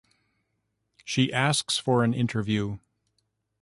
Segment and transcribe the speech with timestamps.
[1.05, 2.79] She asks for an interview.